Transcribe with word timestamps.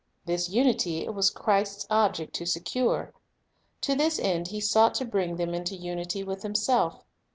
This 0.25 0.49
unity 0.49 1.03
it 1.05 1.13
was 1.13 1.29
Christ's 1.29 1.85
object 1.91 2.33
to 2.37 2.47
secure. 2.47 3.13
To 3.81 3.93
this 3.93 4.17
end 4.17 4.47
He 4.47 4.59
sought 4.59 4.95
to 4.95 5.05
bring 5.05 5.35
then} 5.35 5.53
into 5.53 5.75
unity 5.75 6.23
with 6.23 6.41
Himself. 6.41 7.03